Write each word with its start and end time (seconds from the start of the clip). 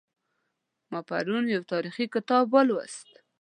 ما 0.91 0.99
پرون 1.09 1.43
یو 1.55 1.61
تاریخي 1.71 2.05
کتاب 2.15 2.45
ولوست 2.53 3.09